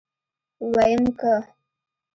[0.73, 1.33] ويم که.